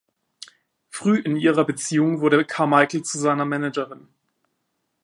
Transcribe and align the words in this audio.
Früh 0.89 1.19
in 1.19 1.35
ihrer 1.35 1.63
Beziehung 1.63 2.21
wurde 2.21 2.43
Carmichael 2.43 3.03
zu 3.03 3.19
seiner 3.19 3.45
Managerin. 3.45 4.07